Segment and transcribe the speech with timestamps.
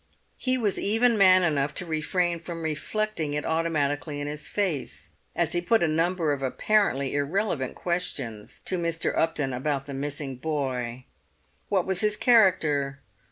[0.39, 5.51] He was even man enough to refrain from reflecting it automatically in his face, as
[5.51, 9.15] he put a number of apparently irrelevant questions to Mr.
[9.15, 11.05] Upton about the missing boy.
[11.69, 12.99] What was his character?